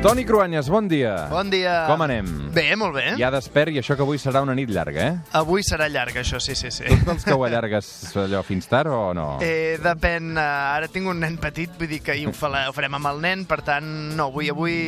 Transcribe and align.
Toni 0.00 0.24
Cruanyes, 0.24 0.70
bon 0.72 0.86
dia. 0.88 1.26
Bon 1.28 1.50
dia. 1.52 1.82
Com 1.84 2.00
anem? 2.00 2.24
Bé, 2.56 2.70
molt 2.72 2.94
bé. 2.96 3.02
Ja 3.20 3.28
despert 3.30 3.68
i 3.68 3.82
això 3.82 3.92
que 3.98 4.00
avui 4.00 4.16
serà 4.16 4.40
una 4.40 4.54
nit 4.56 4.70
llarga, 4.72 5.02
eh? 5.10 5.16
Avui 5.36 5.60
serà 5.60 5.90
llarg, 5.92 6.16
això, 6.22 6.38
sí, 6.40 6.54
sí, 6.56 6.70
sí. 6.72 6.86
Tu 6.88 7.04
dels 7.04 7.26
que 7.26 7.34
ho 7.36 7.42
allargues 7.44 7.90
allò 8.16 8.40
fins 8.40 8.64
tard 8.70 8.88
o 8.88 9.12
no? 9.12 9.26
Eh, 9.44 9.76
depèn, 9.84 10.30
eh, 10.40 10.44
ara 10.78 10.88
tinc 10.88 11.10
un 11.12 11.20
nen 11.20 11.36
petit, 11.36 11.74
vull 11.76 11.90
dir 11.92 11.98
que 12.00 12.16
hi 12.16 12.24
ho 12.24 12.32
farem 12.32 12.96
amb 12.96 13.10
el 13.10 13.20
nen, 13.20 13.42
per 13.44 13.58
tant, 13.66 13.90
no, 14.16 14.30
avui, 14.32 14.48
avui, 14.48 14.78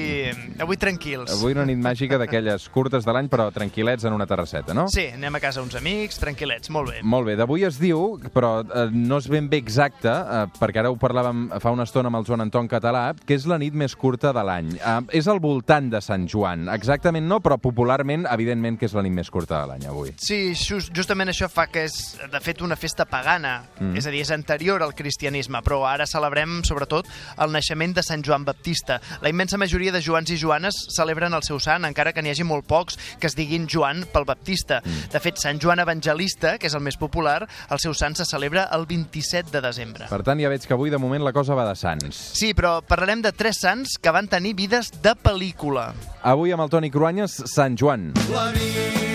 avui 0.56 0.80
tranquils. 0.80 1.28
Avui 1.36 1.52
una 1.52 1.66
nit 1.68 1.76
màgica 1.84 2.16
d'aquelles 2.16 2.64
curtes 2.72 3.04
de 3.04 3.12
l'any, 3.12 3.28
però 3.28 3.50
tranquil·lets 3.52 4.08
en 4.08 4.16
una 4.16 4.24
terrasseta, 4.30 4.72
no? 4.72 4.86
Sí, 4.88 5.10
anem 5.12 5.36
a 5.36 5.44
casa 5.44 5.60
uns 5.60 5.76
amics, 5.76 6.22
tranquil·lets, 6.24 6.72
molt 6.72 6.88
bé. 6.94 7.04
Molt 7.04 7.28
bé, 7.28 7.36
d'avui 7.36 7.68
es 7.68 7.76
diu, 7.82 8.16
però 8.32 8.54
eh, 8.64 8.88
no 8.96 9.20
és 9.20 9.28
ben 9.28 9.52
bé 9.52 9.60
exacte, 9.60 10.08
eh, 10.08 10.42
perquè 10.56 10.86
ara 10.86 10.88
ho 10.88 10.96
parlàvem 10.96 11.50
fa 11.60 11.76
una 11.76 11.84
estona 11.84 12.08
amb 12.08 12.22
el 12.22 12.26
Joan 12.32 12.48
Anton 12.48 12.72
Català, 12.72 13.10
que 13.28 13.36
és 13.36 13.44
la 13.44 13.60
nit 13.60 13.76
més 13.76 13.92
curta 13.92 14.32
de 14.32 14.48
l'any. 14.48 14.74
Eh, 14.80 14.98
és 15.10 15.26
al 15.28 15.40
voltant 15.42 15.88
de 15.92 16.00
Sant 16.04 16.26
Joan. 16.30 16.68
Exactament 16.72 17.26
no, 17.28 17.40
però 17.42 17.58
popularment, 17.62 18.26
evidentment, 18.30 18.78
que 18.78 18.86
és 18.88 18.94
la 18.96 19.02
nit 19.04 19.14
més 19.14 19.30
curta 19.32 19.62
de 19.62 19.70
l'any 19.72 19.86
avui. 19.90 20.12
Sí, 20.22 20.54
just, 20.58 20.92
justament 20.94 21.32
això 21.32 21.48
fa 21.52 21.66
que 21.72 21.86
és, 21.88 21.96
de 22.30 22.40
fet, 22.44 22.62
una 22.62 22.78
festa 22.78 23.06
pagana, 23.08 23.58
mm. 23.78 23.96
és 23.98 24.06
a 24.06 24.14
dir, 24.14 24.22
és 24.24 24.32
anterior 24.34 24.82
al 24.84 24.94
cristianisme, 24.98 25.62
però 25.64 25.82
ara 25.88 26.06
celebrem, 26.08 26.60
sobretot, 26.68 27.08
el 27.42 27.54
naixement 27.54 27.96
de 27.96 28.04
Sant 28.06 28.24
Joan 28.26 28.46
Baptista. 28.46 29.00
La 29.24 29.32
immensa 29.32 29.58
majoria 29.60 29.92
de 29.94 30.02
Joans 30.04 30.30
i 30.30 30.38
Joanes 30.40 30.78
celebren 30.94 31.34
el 31.34 31.44
seu 31.46 31.60
sant, 31.62 31.86
encara 31.88 32.14
que 32.14 32.22
n'hi 32.22 32.32
hagi 32.34 32.46
molt 32.46 32.68
pocs 32.68 32.98
que 33.18 33.28
es 33.30 33.36
diguin 33.38 33.66
Joan 33.70 34.04
pel 34.12 34.28
Baptista. 34.28 34.80
Mm. 34.84 35.10
De 35.14 35.22
fet, 35.22 35.40
Sant 35.42 35.60
Joan 35.62 35.82
Evangelista, 35.82 36.56
que 36.58 36.70
és 36.70 36.78
el 36.78 36.84
més 36.84 36.98
popular, 37.00 37.40
el 37.72 37.82
seu 37.82 37.96
sant 37.96 38.16
se 38.18 38.26
celebra 38.28 38.68
el 38.76 38.86
27 38.86 39.50
de 39.52 39.62
desembre. 39.64 40.08
Per 40.10 40.22
tant, 40.26 40.40
ja 40.40 40.50
veig 40.52 40.66
que 40.66 40.76
avui, 40.76 40.92
de 40.92 41.00
moment, 41.02 41.24
la 41.24 41.34
cosa 41.34 41.56
va 41.58 41.66
de 41.68 41.76
sants. 41.78 42.18
Sí, 42.38 42.52
però 42.56 42.78
parlarem 42.86 43.22
de 43.24 43.32
tres 43.36 43.62
sants 43.62 43.96
que 44.02 44.12
van 44.14 44.28
tenir 44.30 44.54
vides 44.58 44.91
de 45.02 45.14
pel·lícula. 45.14 45.92
Avui 46.22 46.52
amb 46.52 46.66
el 46.66 46.74
Toni 46.74 46.92
Cruanyes, 46.92 47.38
Sant 47.52 47.78
Joan. 47.78 48.12
La 48.32 48.50
nit 48.56 49.11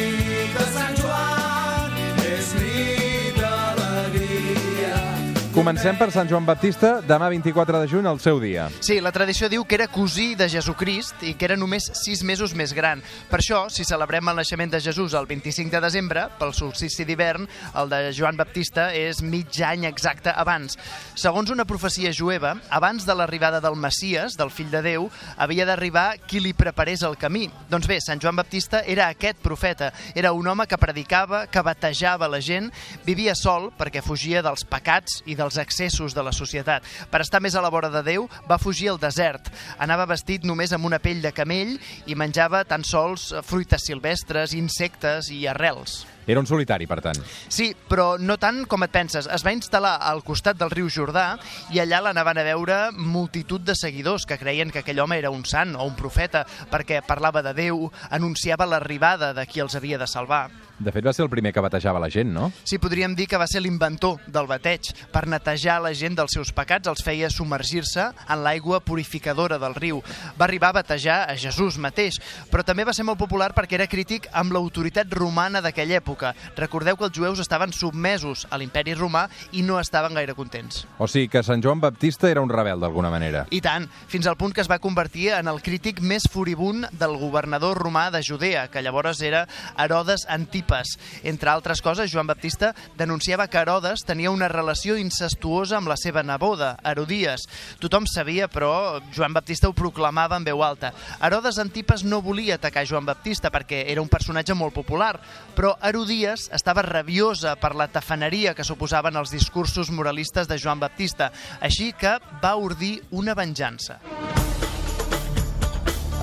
Comencem 5.58 5.96
per 5.98 6.12
Sant 6.14 6.28
Joan 6.30 6.46
Baptista, 6.46 7.00
demà 7.02 7.32
24 7.34 7.80
de 7.82 7.88
juny, 7.90 8.06
el 8.06 8.20
seu 8.22 8.38
dia. 8.38 8.68
Sí, 8.78 9.00
la 9.02 9.10
tradició 9.10 9.48
diu 9.50 9.64
que 9.66 9.74
era 9.74 9.88
cosí 9.90 10.36
de 10.38 10.46
Jesucrist 10.54 11.24
i 11.26 11.32
que 11.34 11.48
era 11.48 11.56
només 11.58 11.88
sis 11.98 12.22
mesos 12.22 12.52
més 12.54 12.76
gran. 12.78 13.00
Per 13.26 13.40
això, 13.40 13.64
si 13.74 13.82
celebrem 13.82 14.30
el 14.30 14.38
naixement 14.38 14.70
de 14.70 14.78
Jesús 14.86 15.16
el 15.18 15.26
25 15.26 15.74
de 15.74 15.82
desembre, 15.82 16.28
pel 16.38 16.54
solstici 16.54 17.08
d'hivern, 17.10 17.48
el 17.74 17.90
de 17.90 18.12
Joan 18.14 18.38
Baptista 18.38 18.92
és 18.94 19.24
mig 19.26 19.58
any 19.66 19.88
exacte 19.90 20.30
abans. 20.30 20.78
Segons 21.18 21.50
una 21.50 21.66
profecia 21.66 22.14
jueva, 22.14 22.54
abans 22.70 23.10
de 23.10 23.18
l'arribada 23.18 23.58
del 23.58 23.80
Messies, 23.82 24.38
del 24.38 24.54
fill 24.54 24.70
de 24.70 24.84
Déu, 24.86 25.10
havia 25.42 25.66
d'arribar 25.66 26.20
qui 26.30 26.38
li 26.38 26.54
preparés 26.54 27.02
el 27.02 27.18
camí. 27.18 27.48
Doncs 27.74 27.90
bé, 27.90 27.98
Sant 28.06 28.22
Joan 28.22 28.38
Baptista 28.38 28.84
era 28.86 29.10
aquest 29.10 29.42
profeta. 29.42 29.90
Era 30.14 30.36
un 30.38 30.54
home 30.54 30.70
que 30.70 30.78
predicava, 30.78 31.48
que 31.50 31.66
batejava 31.66 32.30
la 32.30 32.46
gent, 32.46 32.70
vivia 33.10 33.34
sol 33.34 33.72
perquè 33.74 34.06
fugia 34.06 34.46
dels 34.46 34.70
pecats 34.70 35.24
i 35.26 35.34
dels 35.48 35.62
excessos 35.64 36.16
de 36.16 36.26
la 36.26 36.36
societat. 36.36 36.84
Per 37.12 37.24
estar 37.24 37.42
més 37.44 37.56
a 37.56 37.64
la 37.64 37.72
vora 37.72 37.92
de 37.94 38.04
Déu, 38.04 38.28
va 38.50 38.60
fugir 38.60 38.92
al 38.92 39.00
desert. 39.02 39.50
Anava 39.80 40.10
vestit 40.12 40.44
només 40.44 40.76
amb 40.76 40.86
una 40.86 41.00
pell 41.00 41.24
de 41.24 41.32
camell 41.32 41.78
i 42.06 42.20
menjava 42.20 42.66
tan 42.68 42.84
sols 42.84 43.32
fruites 43.48 43.88
silvestres, 43.88 44.54
insectes 44.58 45.32
i 45.32 45.46
arrels. 45.48 46.04
Era 46.28 46.42
un 46.44 46.48
solitari, 46.50 46.86
per 46.88 47.00
tant. 47.02 47.22
Sí, 47.48 47.72
però 47.88 48.18
no 48.20 48.36
tant 48.38 48.66
com 48.68 48.84
et 48.84 48.92
penses. 48.92 49.30
Es 49.32 49.46
va 49.48 49.56
instal·lar 49.56 49.96
al 50.10 50.22
costat 50.28 50.60
del 50.60 50.74
riu 50.74 50.92
Jordà 50.92 51.38
i 51.72 51.80
allà 51.80 52.02
l'anaven 52.04 52.42
a 52.42 52.46
veure 52.50 52.80
multitud 52.92 53.64
de 53.64 53.76
seguidors 53.80 54.28
que 54.28 54.38
creien 54.38 54.70
que 54.72 54.84
aquell 54.84 55.00
home 55.00 55.18
era 55.18 55.32
un 55.32 55.46
sant 55.48 55.78
o 55.80 55.88
un 55.88 55.96
profeta 55.96 56.44
perquè 56.72 57.00
parlava 57.08 57.42
de 57.42 57.56
Déu, 57.58 57.88
anunciava 58.12 58.68
l'arribada 58.68 59.34
de 59.34 59.48
qui 59.48 59.64
els 59.64 59.80
havia 59.80 59.98
de 59.98 60.08
salvar. 60.08 60.50
De 60.78 60.92
fet, 60.94 61.02
va 61.02 61.10
ser 61.16 61.24
el 61.26 61.32
primer 61.32 61.50
que 61.56 61.62
batejava 61.64 61.98
la 61.98 62.10
gent, 62.14 62.30
no? 62.30 62.52
Sí, 62.62 62.78
podríem 62.78 63.16
dir 63.18 63.26
que 63.26 63.40
va 63.42 63.48
ser 63.50 63.64
l'inventor 63.64 64.20
del 64.30 64.46
bateig. 64.46 64.92
Per 65.10 65.24
netejar 65.26 65.80
la 65.82 65.90
gent 65.98 66.14
dels 66.20 66.36
seus 66.38 66.52
pecats 66.54 66.92
els 66.92 67.02
feia 67.02 67.32
submergir-se 67.34 68.04
en 68.06 68.44
l'aigua 68.46 68.78
purificadora 68.86 69.58
del 69.58 69.74
riu. 69.74 70.04
Va 70.38 70.46
arribar 70.46 70.70
a 70.70 70.78
batejar 70.78 71.24
a 71.32 71.38
Jesús 71.40 71.80
mateix, 71.82 72.20
però 72.52 72.62
també 72.62 72.86
va 72.86 72.94
ser 72.94 73.08
molt 73.08 73.18
popular 73.18 73.56
perquè 73.58 73.80
era 73.80 73.90
crític 73.90 74.30
amb 74.38 74.54
l'autoritat 74.54 75.10
romana 75.18 75.64
d'aquella 75.66 75.98
època. 75.98 76.17
Recordeu 76.58 76.98
que 76.98 77.08
els 77.08 77.18
jueus 77.18 77.40
estaven 77.44 77.74
submesos 77.74 78.46
a 78.50 78.58
l'imperi 78.58 78.96
romà 78.98 79.28
i 79.52 79.64
no 79.66 79.80
estaven 79.80 80.16
gaire 80.18 80.36
contents. 80.38 80.86
O 80.98 81.08
sigui 81.08 81.30
que 81.32 81.44
Sant 81.46 81.64
Joan 81.64 81.82
Baptista 81.84 82.30
era 82.30 82.42
un 82.42 82.50
rebel, 82.50 82.80
d'alguna 82.80 83.12
manera. 83.14 83.46
I 83.52 83.62
tant, 83.62 83.88
fins 84.08 84.28
al 84.28 84.38
punt 84.38 84.54
que 84.56 84.64
es 84.64 84.70
va 84.72 84.80
convertir 84.84 85.30
en 85.38 85.48
el 85.52 85.62
crític 85.62 86.02
més 86.02 86.28
furibund 86.32 86.88
del 87.00 87.18
governador 87.18 87.78
romà 87.78 88.08
de 88.14 88.24
Judea, 88.24 88.68
que 88.72 88.82
llavors 88.82 89.22
era 89.22 89.46
Herodes 89.78 90.26
Antipes. 90.30 90.98
Entre 91.24 91.50
altres 91.50 91.82
coses, 91.82 92.12
Joan 92.12 92.28
Baptista 92.28 92.74
denunciava 92.98 93.48
que 93.48 93.60
Herodes 93.62 94.06
tenia 94.08 94.32
una 94.32 94.50
relació 94.52 94.98
incestuosa 94.98 95.78
amb 95.78 95.92
la 95.92 95.98
seva 95.98 96.24
neboda, 96.24 96.76
Herodies. 96.84 97.48
Tothom 97.80 98.08
sabia, 98.10 98.48
però 98.48 99.00
Joan 99.16 99.34
Baptista 99.36 99.70
ho 99.70 99.76
proclamava 99.78 100.38
en 100.38 100.48
veu 100.48 100.64
alta. 100.64 100.94
Herodes 101.22 101.60
Antipes 101.60 102.04
no 102.04 102.22
volia 102.22 102.56
atacar 102.56 102.86
Joan 102.88 103.06
Baptista 103.06 103.52
perquè 103.54 103.84
era 103.92 104.02
un 104.02 104.10
personatge 104.10 104.56
molt 104.58 104.76
popular, 104.76 105.16
però 105.56 105.76
Herodies 106.08 106.46
estava 106.56 106.86
rabiosa 106.86 107.58
per 107.60 107.74
la 107.76 107.90
tafaneria 107.92 108.54
que 108.56 108.64
suposaven 108.64 109.18
els 109.20 109.34
discursos 109.34 109.90
moralistes 109.92 110.48
de 110.48 110.56
Joan 110.56 110.80
Baptista, 110.80 111.34
així 111.60 111.90
que 111.92 112.14
va 112.40 112.54
ordir 112.56 113.02
una 113.12 113.36
venjança. 113.36 113.98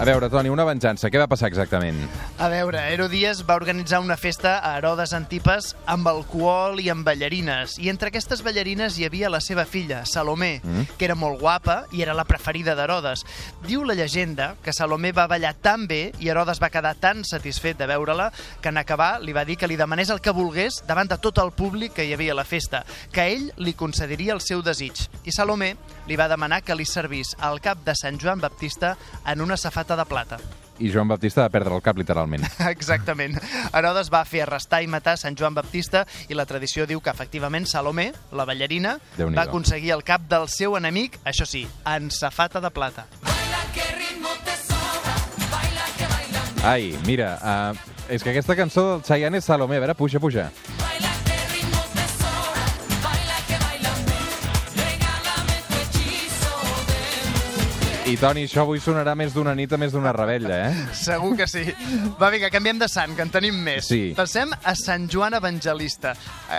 A 0.00 0.06
veure, 0.08 0.30
Toni, 0.32 0.48
una 0.48 0.64
venjança. 0.64 1.10
Què 1.12 1.20
va 1.20 1.28
passar 1.28 1.52
exactament? 1.52 2.00
A 2.44 2.48
veure, 2.52 2.76
Herodies 2.92 3.38
va 3.48 3.54
organitzar 3.56 4.02
una 4.04 4.18
festa 4.20 4.58
a 4.58 4.74
Herodes 4.76 5.14
Antipes 5.16 5.70
amb 5.88 6.10
alcohol 6.10 6.76
i 6.82 6.90
amb 6.92 7.06
ballarines. 7.06 7.78
I 7.80 7.88
entre 7.88 8.10
aquestes 8.10 8.42
ballarines 8.44 8.98
hi 8.98 9.06
havia 9.06 9.30
la 9.32 9.38
seva 9.40 9.62
filla, 9.64 10.02
Salomé, 10.04 10.58
mm. 10.60 10.98
que 10.98 11.06
era 11.06 11.16
molt 11.16 11.40
guapa 11.40 11.86
i 11.96 12.02
era 12.04 12.12
la 12.12 12.26
preferida 12.28 12.74
d'Herodes. 12.76 13.22
Diu 13.64 13.86
la 13.88 13.96
llegenda 13.96 14.50
que 14.60 14.74
Salomé 14.76 15.14
va 15.16 15.24
ballar 15.30 15.54
tan 15.56 15.86
bé 15.88 16.10
i 16.20 16.28
Herodes 16.28 16.60
va 16.60 16.68
quedar 16.68 16.92
tan 17.00 17.22
satisfet 17.24 17.80
de 17.80 17.88
veure-la 17.88 18.26
que 18.60 18.68
en 18.68 18.82
acabar 18.82 19.22
li 19.22 19.32
va 19.32 19.46
dir 19.48 19.56
que 19.56 19.70
li 19.70 19.80
demanés 19.80 20.12
el 20.12 20.20
que 20.20 20.36
volgués 20.36 20.82
davant 20.84 21.08
de 21.08 21.16
tot 21.16 21.40
el 21.40 21.54
públic 21.56 21.96
que 21.96 22.04
hi 22.04 22.12
havia 22.12 22.36
a 22.36 22.40
la 22.42 22.44
festa, 22.44 22.82
que 23.08 23.24
ell 23.24 23.54
li 23.56 23.72
concediria 23.72 24.36
el 24.36 24.44
seu 24.44 24.60
desig. 24.60 25.06
I 25.24 25.32
Salomé 25.32 25.78
li 26.04 26.20
va 26.20 26.28
demanar 26.28 26.60
que 26.60 26.76
li 26.76 26.84
servís 26.84 27.32
al 27.40 27.64
cap 27.64 27.80
de 27.88 27.96
Sant 27.96 28.20
Joan 28.20 28.44
Baptista 28.44 28.98
en 29.24 29.40
una 29.40 29.56
safata 29.56 29.96
de 29.96 30.04
plata. 30.12 30.42
I 30.78 30.90
Joan 30.90 31.08
Baptista 31.08 31.44
va 31.44 31.52
perdre 31.54 31.74
el 31.76 31.82
cap, 31.84 31.98
literalment. 31.98 32.44
Exactament. 32.74 33.38
Herodes 33.72 34.10
va 34.12 34.24
fer 34.28 34.44
arrestar 34.44 34.82
i 34.82 34.90
matar 34.90 35.16
Sant 35.20 35.38
Joan 35.38 35.54
Baptista 35.54 36.04
i 36.28 36.34
la 36.34 36.46
tradició 36.50 36.88
diu 36.90 37.02
que 37.04 37.12
efectivament 37.14 37.68
Salomé, 37.70 38.10
la 38.32 38.46
ballarina, 38.48 38.98
va 39.20 39.46
aconseguir 39.46 39.94
el 39.94 40.04
cap 40.06 40.26
del 40.30 40.48
seu 40.52 40.76
enemic, 40.80 41.20
això 41.24 41.46
sí, 41.46 41.66
en 41.86 42.10
safata 42.10 42.60
de 42.64 42.70
plata. 42.74 43.06
Ai, 46.64 46.94
mira, 47.04 47.34
uh, 47.44 47.92
és 48.08 48.24
que 48.24 48.32
aquesta 48.32 48.56
cançó 48.56 48.86
del 48.94 49.04
Chayanne 49.04 49.36
és 49.36 49.44
Salomé. 49.44 49.76
A 49.76 49.84
veure, 49.84 49.94
puja, 49.98 50.20
puja. 50.20 50.48
I, 58.04 58.18
Toni, 58.20 58.42
això 58.44 58.66
avui 58.66 58.82
sonarà 58.84 59.14
més 59.16 59.32
d'una 59.32 59.54
nit 59.56 59.70
a 59.72 59.78
més 59.80 59.94
d'una 59.94 60.10
rebella, 60.12 60.58
eh? 60.68 60.80
Segur 61.06 61.30
que 61.38 61.46
sí. 61.48 61.62
Va, 62.20 62.28
vinga, 62.28 62.50
canviem 62.52 62.76
de 62.82 62.88
sant, 62.90 63.14
que 63.16 63.24
en 63.24 63.30
tenim 63.32 63.56
més. 63.64 63.86
Sí. 63.88 64.10
Passem 64.16 64.50
a 64.52 64.74
Sant 64.76 65.06
Joan 65.08 65.32
Evangelista. 65.38 66.12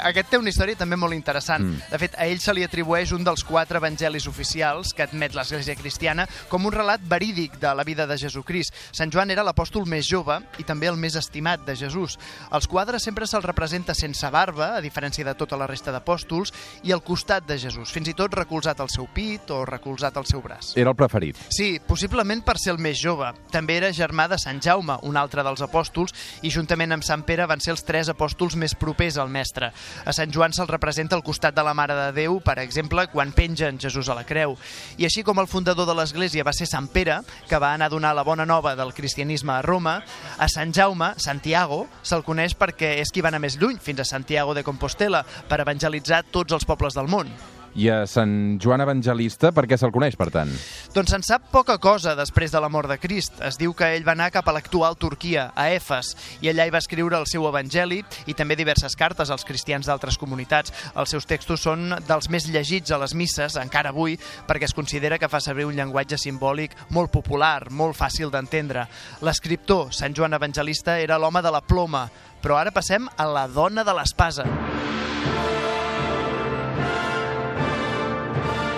Aquest 0.10 0.32
té 0.32 0.40
una 0.42 0.50
història 0.50 0.80
també 0.80 0.98
molt 0.98 1.14
interessant. 1.14 1.68
Mm. 1.68 1.84
De 1.92 2.00
fet, 2.02 2.18
a 2.18 2.26
ell 2.26 2.42
se 2.42 2.56
li 2.58 2.66
atribueix 2.66 3.14
un 3.14 3.22
dels 3.28 3.46
quatre 3.46 3.78
evangelis 3.78 4.26
oficials 4.32 4.96
que 4.98 5.06
admet 5.06 5.38
l'Església 5.38 5.78
Cristiana 5.78 6.26
com 6.50 6.66
un 6.66 6.74
relat 6.74 7.06
verídic 7.06 7.60
de 7.62 7.76
la 7.78 7.86
vida 7.86 8.10
de 8.10 8.18
Jesucrist. 8.18 8.74
Sant 8.90 9.14
Joan 9.14 9.30
era 9.30 9.46
l'apòstol 9.46 9.86
més 9.86 10.10
jove 10.10 10.40
i 10.58 10.66
també 10.66 10.90
el 10.90 10.98
més 10.98 11.14
estimat 11.22 11.62
de 11.68 11.78
Jesús. 11.78 12.18
Als 12.50 12.66
quadres 12.66 13.06
sempre 13.06 13.30
se'l 13.30 13.46
representa 13.46 13.94
sense 13.94 14.34
barba, 14.34 14.72
a 14.80 14.82
diferència 14.82 15.28
de 15.30 15.38
tota 15.38 15.62
la 15.62 15.70
resta 15.70 15.94
d'apòstols, 15.94 16.56
i 16.90 16.96
al 16.96 17.06
costat 17.06 17.46
de 17.46 17.62
Jesús, 17.62 17.94
fins 17.94 18.10
i 18.10 18.18
tot 18.18 18.34
recolzat 18.34 18.82
al 18.82 18.90
seu 18.90 19.06
pit 19.14 19.54
o 19.54 19.62
recolzat 19.70 20.18
al 20.18 20.26
seu 20.26 20.42
braç. 20.42 20.74
Era 20.74 20.90
el 20.90 20.98
preferit. 20.98 21.35
Sí, 21.50 21.80
possiblement 21.80 22.42
per 22.46 22.58
ser 22.60 22.74
el 22.74 22.82
més 22.82 23.00
jove. 23.02 23.30
També 23.54 23.78
era 23.78 23.94
germà 23.96 24.28
de 24.32 24.38
Sant 24.42 24.60
Jaume, 24.64 24.98
un 25.08 25.18
altre 25.18 25.44
dels 25.46 25.62
apòstols, 25.64 26.14
i 26.44 26.52
juntament 26.54 26.96
amb 26.96 27.06
Sant 27.06 27.24
Pere 27.28 27.48
van 27.48 27.62
ser 27.64 27.74
els 27.76 27.86
tres 27.86 28.10
apòstols 28.12 28.58
més 28.60 28.76
propers 28.76 29.20
al 29.22 29.32
mestre. 29.32 29.72
A 30.06 30.14
Sant 30.16 30.34
Joan 30.34 30.56
se'l 30.56 30.70
representa 30.70 31.16
al 31.16 31.24
costat 31.24 31.56
de 31.56 31.64
la 31.64 31.76
Mare 31.78 31.96
de 31.96 32.12
Déu, 32.18 32.40
per 32.44 32.58
exemple, 32.64 33.08
quan 33.14 33.34
pengen 33.36 33.80
Jesús 33.82 34.10
a 34.10 34.18
la 34.18 34.26
creu. 34.28 34.58
I 34.98 35.08
així 35.08 35.24
com 35.24 35.40
el 35.40 35.50
fundador 35.52 35.88
de 35.88 35.96
l'Església 35.98 36.46
va 36.46 36.54
ser 36.56 36.68
Sant 36.70 36.90
Pere, 36.92 37.22
que 37.50 37.60
va 37.62 37.74
anar 37.74 37.90
a 37.90 37.96
donar 37.96 38.16
la 38.16 38.28
bona 38.28 38.46
nova 38.46 38.76
del 38.76 38.94
cristianisme 38.94 39.54
a 39.54 39.62
Roma, 39.62 40.00
a 40.38 40.48
Sant 40.52 40.74
Jaume, 40.76 41.14
Santiago, 41.18 41.86
se'l 42.04 42.26
coneix 42.26 42.58
perquè 42.58 42.96
és 43.02 43.12
qui 43.14 43.24
va 43.24 43.32
anar 43.34 43.44
més 43.44 43.60
lluny, 43.62 43.80
fins 43.82 44.02
a 44.02 44.10
Santiago 44.10 44.54
de 44.54 44.64
Compostela, 44.64 45.26
per 45.50 45.62
evangelitzar 45.62 46.26
tots 46.32 46.56
els 46.56 46.66
pobles 46.66 46.98
del 46.98 47.12
món. 47.12 47.32
I 47.76 47.90
a 47.92 47.96
Sant 48.08 48.56
Joan 48.64 48.80
Evangelista, 48.86 49.52
per 49.52 49.66
què 49.68 49.76
se'l 49.76 49.92
coneix, 49.92 50.16
per 50.16 50.30
tant? 50.32 50.52
Doncs 50.96 51.12
se'n 51.12 51.26
sap 51.28 51.50
poca 51.52 51.76
cosa 51.84 52.14
després 52.16 52.54
de 52.54 52.62
la 52.64 52.70
mort 52.72 52.88
de 52.88 52.96
Crist. 53.02 53.42
Es 53.44 53.60
diu 53.60 53.74
que 53.76 53.90
ell 53.98 54.06
va 54.08 54.14
anar 54.16 54.30
cap 54.32 54.48
a 54.48 54.54
l'actual 54.56 54.96
Turquia, 54.96 55.50
a 55.52 55.68
Efes, 55.76 56.14
i 56.40 56.48
allà 56.52 56.66
hi 56.66 56.72
va 56.72 56.80
escriure 56.80 57.20
el 57.20 57.28
seu 57.28 57.44
evangeli 57.50 58.00
i 58.32 58.36
també 58.38 58.56
diverses 58.56 58.96
cartes 58.96 59.32
als 59.34 59.44
cristians 59.44 59.90
d'altres 59.92 60.16
comunitats. 60.22 60.72
Els 60.96 61.12
seus 61.12 61.28
textos 61.28 61.66
són 61.68 61.98
dels 62.08 62.32
més 62.32 62.48
llegits 62.48 62.96
a 62.96 63.02
les 63.02 63.16
misses, 63.18 63.60
encara 63.60 63.92
avui, 63.92 64.16
perquè 64.48 64.70
es 64.70 64.78
considera 64.78 65.20
que 65.20 65.30
fa 65.32 65.44
servir 65.44 65.68
un 65.68 65.76
llenguatge 65.76 66.20
simbòlic 66.22 66.78
molt 66.96 67.12
popular, 67.12 67.68
molt 67.72 68.00
fàcil 68.00 68.32
d'entendre. 68.32 68.88
L'escriptor, 69.20 69.92
Sant 69.92 70.16
Joan 70.16 70.40
Evangelista, 70.40 70.96
era 71.04 71.20
l'home 71.20 71.44
de 71.44 71.52
la 71.52 71.64
ploma, 71.66 72.08
però 72.42 72.56
ara 72.62 72.72
passem 72.72 73.10
a 73.18 73.28
la 73.28 73.50
dona 73.52 73.84
de 73.84 74.00
l'espasa. 74.00 74.48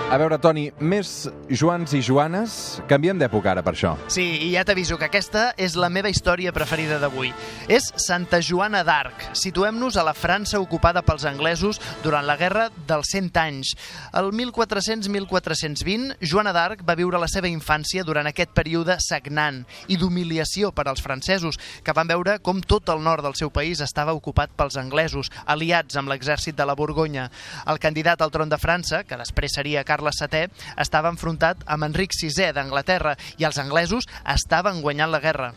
A 0.08 0.16
veure, 0.16 0.38
Toni, 0.40 0.70
més 0.80 1.26
Joans 1.52 1.92
i 1.92 2.00
Joanes, 2.00 2.52
canviem 2.88 3.18
d'època 3.20 3.50
ara 3.52 3.60
per 3.60 3.74
això. 3.74 3.90
Sí, 4.08 4.24
i 4.46 4.54
ja 4.54 4.62
t'aviso 4.64 4.96
que 4.96 5.10
aquesta 5.10 5.50
és 5.60 5.74
la 5.76 5.90
meva 5.92 6.08
història 6.08 6.54
preferida 6.56 6.96
d'avui. 7.02 7.34
És 7.68 7.90
Santa 8.00 8.40
Joana 8.40 8.86
d'Arc. 8.88 9.26
Situem-nos 9.36 9.98
a 10.00 10.06
la 10.08 10.14
França 10.16 10.62
ocupada 10.64 11.04
pels 11.04 11.26
anglesos 11.28 11.82
durant 12.06 12.24
la 12.24 12.38
Guerra 12.40 12.70
dels 12.88 13.12
100 13.12 13.40
anys. 13.42 13.74
El 14.16 14.32
1400-1420, 14.32 16.16
Joana 16.24 16.56
d'Arc 16.56 16.86
va 16.88 16.96
viure 16.96 17.20
la 17.20 17.28
seva 17.28 17.52
infància 17.52 18.08
durant 18.08 18.32
aquest 18.32 18.56
període 18.56 18.96
sagnant 19.04 19.66
i 19.92 20.00
d'humiliació 20.00 20.72
per 20.72 20.88
als 20.88 21.04
francesos, 21.04 21.60
que 21.84 21.98
van 22.00 22.08
veure 22.08 22.38
com 22.40 22.64
tot 22.64 22.88
el 22.96 23.04
nord 23.04 23.28
del 23.28 23.36
seu 23.36 23.52
país 23.52 23.84
estava 23.84 24.16
ocupat 24.16 24.56
pels 24.56 24.80
anglesos, 24.80 25.34
aliats 25.44 26.00
amb 26.00 26.16
l'exèrcit 26.16 26.56
de 26.56 26.64
la 26.64 26.80
Borgonya. 26.80 27.28
El 27.68 27.84
candidat 27.84 28.24
al 28.24 28.32
tron 28.32 28.48
de 28.48 28.64
França, 28.64 29.04
que 29.04 29.20
després 29.20 29.60
seria 29.60 29.84
Carles 29.84 29.97
VII, 30.04 30.52
estava 30.78 31.12
enfrontat 31.14 31.66
amb 31.66 31.88
Enric 31.90 32.14
VI 32.18 32.52
d'Anglaterra 32.54 33.18
i 33.38 33.48
els 33.48 33.58
anglesos 33.58 34.08
estaven 34.26 34.82
guanyant 34.82 35.12
la 35.12 35.24
guerra. 35.24 35.54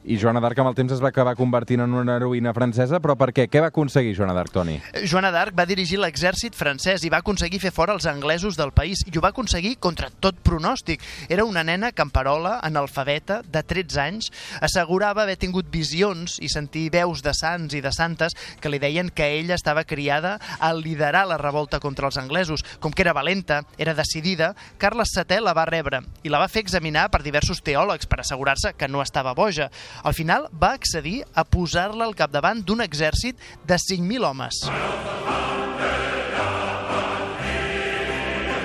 I 0.00 0.16
Joana 0.16 0.40
d'Arc 0.40 0.56
amb 0.62 0.70
el 0.70 0.76
temps 0.78 0.94
es 0.94 1.00
va 1.04 1.10
acabar 1.12 1.34
convertint 1.36 1.82
en 1.84 1.92
una 1.92 2.14
heroïna 2.16 2.54
francesa, 2.56 3.02
però 3.04 3.18
per 3.20 3.34
què? 3.36 3.44
Què 3.52 3.60
va 3.60 3.68
aconseguir 3.68 4.14
Joana 4.16 4.32
d'Arc, 4.32 4.52
Toni? 4.54 4.78
Joana 5.04 5.28
d'Arc 5.34 5.52
va 5.58 5.66
dirigir 5.68 5.98
l'exèrcit 6.00 6.56
francès 6.56 7.04
i 7.04 7.10
va 7.12 7.18
aconseguir 7.20 7.60
fer 7.60 7.72
fora 7.76 7.92
els 7.92 8.06
anglesos 8.08 8.56
del 8.56 8.72
país 8.72 9.02
i 9.04 9.12
ho 9.12 9.20
va 9.20 9.34
aconseguir 9.34 9.74
contra 9.76 10.08
tot 10.08 10.38
pronòstic. 10.40 11.04
Era 11.28 11.44
una 11.44 11.60
nena 11.68 11.90
camperola, 11.92 12.54
analfabeta, 12.64 13.42
de 13.44 13.60
13 13.60 14.00
anys, 14.00 14.30
assegurava 14.64 15.26
haver 15.26 15.36
tingut 15.36 15.68
visions 15.68 16.38
i 16.40 16.48
sentir 16.48 16.86
veus 16.96 17.20
de 17.20 17.36
sants 17.36 17.76
i 17.76 17.84
de 17.84 17.92
santes 17.92 18.32
que 18.60 18.72
li 18.72 18.80
deien 18.80 19.12
que 19.12 19.28
ella 19.36 19.58
estava 19.60 19.84
criada 19.84 20.38
a 20.60 20.72
liderar 20.72 21.26
la 21.28 21.36
revolta 21.36 21.76
contra 21.78 22.08
els 22.08 22.16
anglesos. 22.16 22.64
Com 22.80 22.96
que 22.96 23.04
era 23.04 23.12
valenta, 23.12 23.66
era 23.76 23.92
decidida, 23.92 24.54
Carles 24.80 25.12
VII 25.12 25.44
la 25.44 25.52
va 25.52 25.68
rebre 25.68 26.00
i 26.24 26.32
la 26.32 26.40
va 26.40 26.48
fer 26.48 26.64
examinar 26.64 27.10
per 27.12 27.20
diversos 27.20 27.60
teòlegs 27.60 28.08
per 28.08 28.22
assegurar-se 28.24 28.72
que 28.80 28.88
no 28.88 29.04
estava 29.04 29.36
boja. 29.36 29.68
Al 30.02 30.14
final 30.14 30.48
va 30.52 30.74
accedir 30.78 31.20
a 31.34 31.44
posar-la 31.44 32.06
al 32.06 32.16
capdavant 32.18 32.62
d'un 32.64 32.80
exèrcit 32.86 33.36
de 33.66 33.76
5.000 33.76 34.24
homes. 34.26 34.64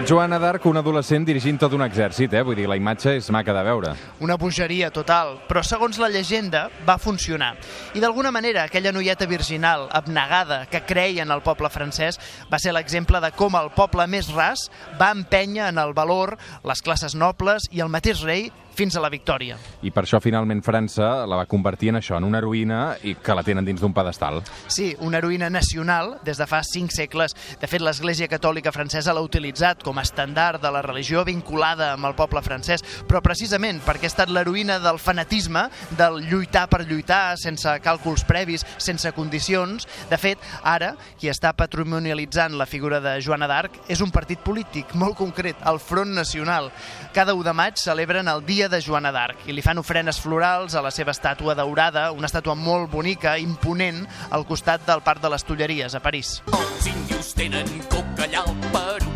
Joana 0.06 0.38
d'Arc, 0.38 0.68
un 0.70 0.78
adolescent 0.78 1.24
dirigint 1.26 1.58
tot 1.58 1.74
un 1.74 1.82
exèrcit, 1.82 2.34
eh? 2.38 2.44
Vull 2.46 2.60
dir, 2.60 2.68
la 2.70 2.76
imatge 2.78 3.16
és 3.18 3.30
maca 3.34 3.56
de 3.56 3.62
veure. 3.66 3.94
Una 4.22 4.36
bogeria 4.38 4.92
total, 4.94 5.40
però 5.48 5.64
segons 5.66 5.98
la 5.98 6.12
llegenda 6.14 6.68
va 6.86 7.00
funcionar. 7.02 7.56
I 7.98 8.04
d'alguna 8.04 8.30
manera 8.30 8.68
aquella 8.68 8.92
noieta 8.94 9.26
virginal, 9.26 9.88
abnegada, 9.90 10.66
que 10.70 10.84
creia 10.86 11.24
en 11.26 11.34
el 11.34 11.42
poble 11.42 11.72
francès, 11.74 12.20
va 12.52 12.60
ser 12.62 12.76
l'exemple 12.76 13.24
de 13.24 13.32
com 13.34 13.58
el 13.58 13.72
poble 13.74 14.06
més 14.06 14.30
ras 14.36 14.68
va 15.00 15.10
empènyer 15.16 15.72
en 15.72 15.82
el 15.82 15.96
valor 15.98 16.36
les 16.62 16.86
classes 16.86 17.18
nobles 17.18 17.66
i 17.72 17.82
el 17.82 17.90
mateix 17.90 18.22
rei 18.28 18.52
fins 18.76 18.96
a 18.96 19.04
la 19.04 19.10
victòria. 19.10 19.58
I 19.82 19.92
per 19.96 20.04
això 20.06 20.20
finalment 20.24 20.62
França 20.66 21.26
la 21.26 21.40
va 21.40 21.48
convertir 21.50 21.94
en 21.94 22.00
això, 22.02 22.18
en 22.20 22.28
una 22.28 22.42
heroïna 22.42 22.82
i 23.04 23.16
que 23.16 23.36
la 23.36 23.44
tenen 23.46 23.66
dins 23.66 23.82
d'un 23.82 23.94
pedestal. 23.96 24.42
Sí, 24.68 24.92
una 25.00 25.20
heroïna 25.20 25.50
nacional 25.50 26.18
des 26.26 26.38
de 26.38 26.48
fa 26.50 26.62
cinc 26.64 26.94
segles. 26.96 27.36
De 27.62 27.68
fet, 27.72 27.84
l'Església 27.84 28.30
Catòlica 28.32 28.74
Francesa 28.76 29.14
l'ha 29.16 29.24
utilitzat 29.24 29.84
com 29.86 29.98
a 29.98 30.06
estandard 30.06 30.62
de 30.62 30.72
la 30.72 30.84
religió 30.86 31.24
vinculada 31.26 31.94
amb 31.94 32.10
el 32.10 32.16
poble 32.18 32.44
francès, 32.46 32.84
però 33.08 33.22
precisament 33.24 33.82
perquè 33.86 34.10
ha 34.10 34.14
estat 34.14 34.32
l'heroïna 34.34 34.78
del 34.84 35.00
fanatisme, 35.00 35.68
del 35.98 36.22
lluitar 36.30 36.68
per 36.72 36.84
lluitar, 36.86 37.38
sense 37.42 37.78
càlculs 37.86 38.26
previs, 38.28 38.66
sense 38.78 39.12
condicions. 39.16 39.88
De 40.10 40.20
fet, 40.22 40.42
ara, 40.64 40.94
qui 41.20 41.32
està 41.32 41.54
patrimonialitzant 41.58 42.58
la 42.60 42.68
figura 42.70 43.00
de 43.04 43.18
Joana 43.24 43.50
d'Arc 43.52 43.80
és 43.92 44.02
un 44.04 44.12
partit 44.14 44.42
polític 44.44 44.96
molt 44.96 45.18
concret, 45.20 45.60
el 45.70 45.80
Front 45.80 46.14
Nacional. 46.16 46.72
Cada 47.16 47.34
1 47.34 47.46
de 47.48 47.54
maig 47.56 47.80
celebren 47.80 48.28
el 48.28 48.44
Dia 48.46 48.65
de 48.70 48.80
Joana 48.82 49.12
d'Arc 49.14 49.46
i 49.50 49.54
li 49.54 49.64
fan 49.66 49.80
ofrenes 49.82 50.20
florals 50.22 50.76
a 50.76 50.82
la 50.86 50.92
seva 50.94 51.14
estàtua 51.14 51.56
daurada, 51.58 52.10
una 52.16 52.30
estàtua 52.30 52.56
molt 52.56 52.90
bonica, 52.92 53.38
imponent, 53.42 54.04
al 54.32 54.46
costat 54.50 54.86
del 54.88 55.04
Parc 55.06 55.22
de 55.24 55.32
les 55.34 55.46
Tulleries, 55.46 55.96
a 55.96 56.02
París. 56.04 56.42
Els 56.52 56.90
índios 56.92 57.34
tenen 57.38 57.70
coca 57.92 58.26
allà 58.28 58.44
al 58.44 58.56
Perú. 58.74 59.14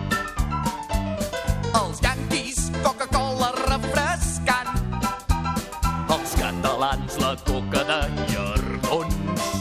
Els 1.82 2.02
yanquis, 2.06 2.64
Coca-Cola 2.84 3.52
refrescant. 3.66 4.72
Els 6.16 6.38
catalans, 6.40 7.20
la 7.24 7.36
coca 7.50 7.86
de 7.92 8.00
llardons. 8.34 9.54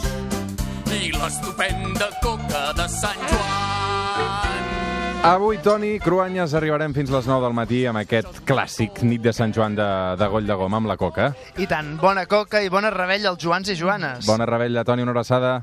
I 0.99 1.13
l'estupenda 1.17 2.09
coca 2.23 2.65
de 2.77 2.89
Sant 2.99 3.29
Joan. 3.29 4.68
Avui, 5.21 5.57
Toni 5.59 5.99
Cruanyes, 5.99 6.53
arribarem 6.55 6.93
fins 6.95 7.09
les 7.11 7.25
9 7.27 7.43
del 7.43 7.55
matí 7.57 7.81
amb 7.89 7.99
aquest 7.99 8.39
clàssic 8.47 9.01
nit 9.03 9.19
de 9.19 9.33
Sant 9.35 9.51
Joan 9.51 9.75
de, 9.75 9.87
de 10.15 10.27
Goll 10.31 10.47
de 10.47 10.55
Goma 10.55 10.79
amb 10.79 10.87
la 10.87 10.95
coca. 10.95 11.33
I 11.59 11.67
tant, 11.67 11.97
bona 11.99 12.23
coca 12.25 12.61
i 12.63 12.71
bona 12.71 12.87
rebella 12.93 13.33
als 13.33 13.43
Joans 13.43 13.67
i 13.67 13.75
Joanes. 13.75 14.23
Bona 14.29 14.47
rebella, 14.47 14.85
Toni, 14.87 15.03
una 15.03 15.11
abraçada. 15.11 15.59